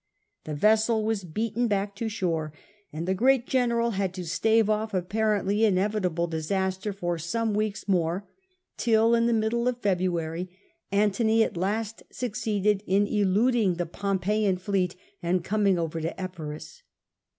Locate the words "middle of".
9.31-9.77